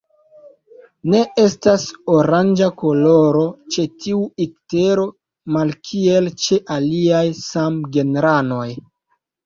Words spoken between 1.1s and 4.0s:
Ne estas oranĝa koloro ĉe